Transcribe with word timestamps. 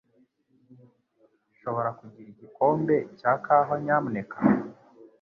Nshobora 1.53 1.89
kugira 1.99 2.27
igikombe 2.33 2.95
cya 3.19 3.33
kawa, 3.45 3.75
nyamuneka? 3.83 4.37